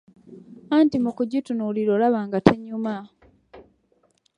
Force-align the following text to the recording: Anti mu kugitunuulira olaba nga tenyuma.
Anti 0.77 0.97
mu 1.03 1.11
kugitunuulira 1.17 1.89
olaba 1.97 2.19
nga 2.27 2.39
tenyuma. 2.45 2.95